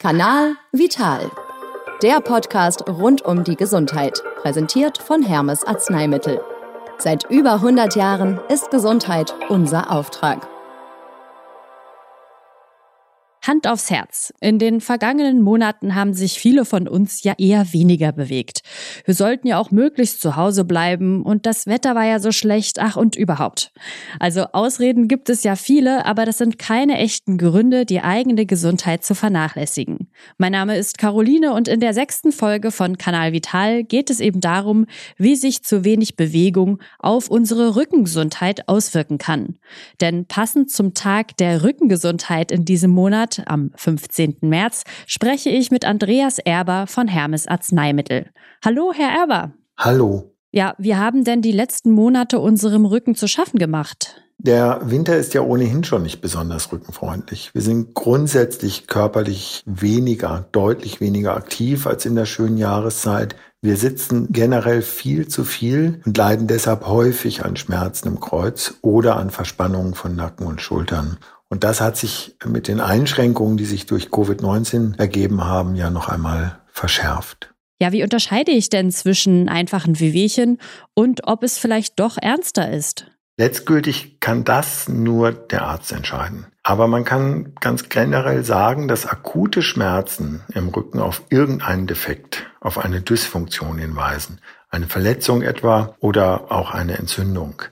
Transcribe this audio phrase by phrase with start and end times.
[0.00, 1.28] Kanal Vital.
[2.04, 6.40] Der Podcast rund um die Gesundheit, präsentiert von Hermes Arzneimittel.
[6.98, 10.46] Seit über 100 Jahren ist Gesundheit unser Auftrag.
[13.48, 14.34] Hand aufs Herz.
[14.40, 18.60] In den vergangenen Monaten haben sich viele von uns ja eher weniger bewegt.
[19.06, 22.78] Wir sollten ja auch möglichst zu Hause bleiben und das Wetter war ja so schlecht,
[22.78, 23.72] ach und überhaupt.
[24.20, 29.02] Also Ausreden gibt es ja viele, aber das sind keine echten Gründe, die eigene Gesundheit
[29.02, 30.10] zu vernachlässigen.
[30.36, 34.42] Mein Name ist Caroline und in der sechsten Folge von Kanal Vital geht es eben
[34.42, 34.84] darum,
[35.16, 39.56] wie sich zu wenig Bewegung auf unsere Rückengesundheit auswirken kann.
[40.02, 44.38] Denn passend zum Tag der Rückengesundheit in diesem Monat am 15.
[44.42, 48.30] März, spreche ich mit Andreas Erber von Hermes Arzneimittel.
[48.64, 49.52] Hallo, Herr Erber.
[49.76, 50.34] Hallo.
[50.50, 54.22] Ja, wie haben denn die letzten Monate unserem Rücken zu schaffen gemacht?
[54.40, 57.50] Der Winter ist ja ohnehin schon nicht besonders rückenfreundlich.
[57.54, 63.34] Wir sind grundsätzlich körperlich weniger, deutlich weniger aktiv als in der schönen Jahreszeit.
[63.60, 69.16] Wir sitzen generell viel zu viel und leiden deshalb häufig an Schmerzen im Kreuz oder
[69.16, 71.18] an Verspannungen von Nacken und Schultern.
[71.50, 76.08] Und das hat sich mit den Einschränkungen, die sich durch Covid-19 ergeben haben, ja noch
[76.08, 77.54] einmal verschärft.
[77.80, 80.58] Ja, wie unterscheide ich denn zwischen einfachen Wehwehchen
[80.94, 83.06] und ob es vielleicht doch ernster ist?
[83.36, 86.46] Letztgültig kann das nur der Arzt entscheiden.
[86.64, 92.78] Aber man kann ganz generell sagen, dass akute Schmerzen im Rücken auf irgendeinen Defekt, auf
[92.78, 94.40] eine Dysfunktion hinweisen.
[94.70, 97.62] Eine Verletzung etwa oder auch eine Entzündung.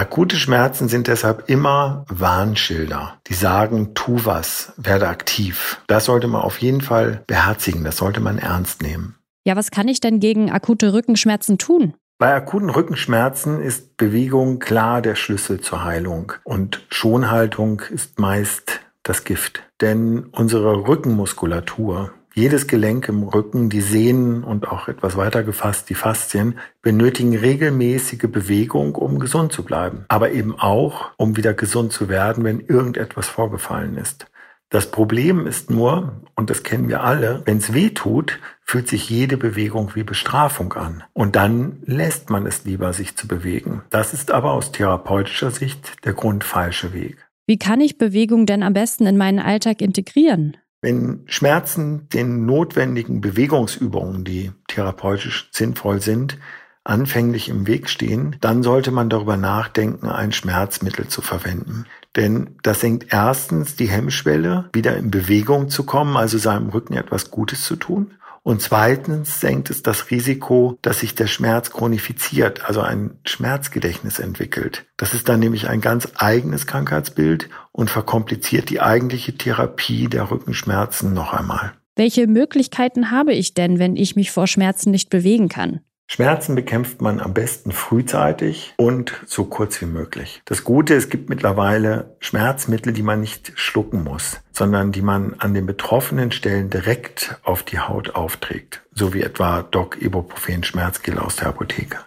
[0.00, 5.82] Akute Schmerzen sind deshalb immer Warnschilder, die sagen, tu was, werde aktiv.
[5.88, 9.16] Das sollte man auf jeden Fall beherzigen, das sollte man ernst nehmen.
[9.44, 11.94] Ja, was kann ich denn gegen akute Rückenschmerzen tun?
[12.16, 19.24] Bei akuten Rückenschmerzen ist Bewegung klar der Schlüssel zur Heilung und Schonhaltung ist meist das
[19.24, 19.64] Gift.
[19.80, 25.94] Denn unsere Rückenmuskulatur, jedes Gelenk im Rücken, die Sehnen und auch etwas weiter gefasst die
[25.94, 30.04] Faszien benötigen regelmäßige Bewegung, um gesund zu bleiben.
[30.08, 34.26] Aber eben auch, um wieder gesund zu werden, wenn irgendetwas vorgefallen ist.
[34.70, 39.08] Das Problem ist nur, und das kennen wir alle, wenn es weh tut, fühlt sich
[39.08, 41.02] jede Bewegung wie Bestrafung an.
[41.14, 43.82] Und dann lässt man es lieber, sich zu bewegen.
[43.88, 47.26] Das ist aber aus therapeutischer Sicht der grundfalsche Weg.
[47.46, 50.58] Wie kann ich Bewegung denn am besten in meinen Alltag integrieren?
[50.80, 56.38] Wenn Schmerzen den notwendigen Bewegungsübungen, die therapeutisch sinnvoll sind,
[56.84, 61.84] anfänglich im Weg stehen, dann sollte man darüber nachdenken, ein Schmerzmittel zu verwenden.
[62.16, 67.30] Denn das senkt erstens die Hemmschwelle, wieder in Bewegung zu kommen, also seinem Rücken etwas
[67.30, 68.12] Gutes zu tun.
[68.48, 74.86] Und zweitens senkt es das Risiko, dass sich der Schmerz chronifiziert, also ein Schmerzgedächtnis entwickelt.
[74.96, 81.12] Das ist dann nämlich ein ganz eigenes Krankheitsbild und verkompliziert die eigentliche Therapie der Rückenschmerzen
[81.12, 81.74] noch einmal.
[81.94, 85.80] Welche Möglichkeiten habe ich denn, wenn ich mich vor Schmerzen nicht bewegen kann?
[86.10, 90.40] Schmerzen bekämpft man am besten frühzeitig und so kurz wie möglich.
[90.46, 95.54] Das Gute, es gibt mittlerweile Schmerzmittel, die man nicht schlucken muss, sondern die man an
[95.54, 101.36] den betroffenen Stellen direkt auf die Haut aufträgt, so wie etwa Doc Ibuprofen Schmerzgel aus
[101.36, 101.98] der Apotheke.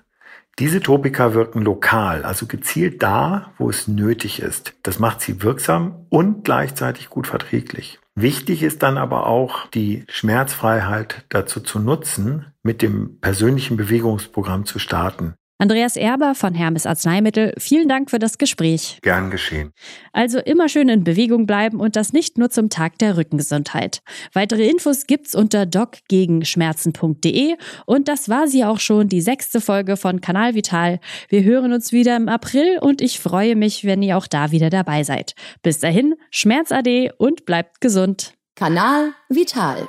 [0.59, 4.73] Diese Topika wirken lokal, also gezielt da, wo es nötig ist.
[4.83, 7.99] Das macht sie wirksam und gleichzeitig gut verträglich.
[8.15, 14.77] Wichtig ist dann aber auch, die Schmerzfreiheit dazu zu nutzen, mit dem persönlichen Bewegungsprogramm zu
[14.77, 15.35] starten.
[15.61, 18.97] Andreas Erber von Hermes Arzneimittel, vielen Dank für das Gespräch.
[19.03, 19.73] Gern geschehen.
[20.11, 24.01] Also immer schön in Bewegung bleiben und das nicht nur zum Tag der Rückengesundheit.
[24.33, 30.19] Weitere Infos gibt's unter docgegenschmerzen.de und das war sie auch schon, die sechste Folge von
[30.19, 30.99] Kanal Vital.
[31.29, 34.71] Wir hören uns wieder im April und ich freue mich, wenn ihr auch da wieder
[34.71, 35.35] dabei seid.
[35.61, 38.33] Bis dahin, Schmerz AD und bleibt gesund.
[38.55, 39.87] Kanal Vital.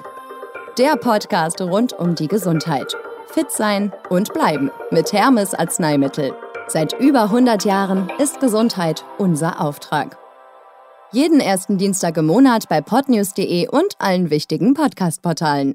[0.76, 2.94] Der Podcast rund um die Gesundheit
[3.32, 6.32] fit sein und bleiben mit Hermes Arzneimittel.
[6.68, 10.16] Seit über 100 Jahren ist Gesundheit unser Auftrag.
[11.12, 15.74] Jeden ersten Dienstag im Monat bei podnews.de und allen wichtigen Podcast-Portalen.